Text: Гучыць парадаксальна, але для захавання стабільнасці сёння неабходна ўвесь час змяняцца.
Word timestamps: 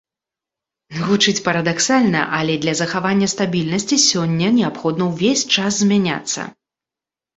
Гучыць 1.07 1.41
парадаксальна, 1.47 2.21
але 2.39 2.55
для 2.63 2.73
захавання 2.81 3.27
стабільнасці 3.35 4.01
сёння 4.09 4.47
неабходна 4.59 5.03
ўвесь 5.11 5.47
час 5.57 5.71
змяняцца. 5.85 6.41